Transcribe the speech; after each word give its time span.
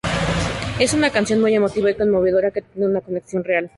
Es 0.79 0.95
una 0.95 1.11
canción 1.11 1.41
muy 1.41 1.53
emotiva 1.53 1.91
y 1.91 1.95
conmovedora 1.95 2.49
que 2.49 2.63
tienen 2.63 2.89
una 2.89 3.01
conexión 3.01 3.43
real"". 3.43 3.69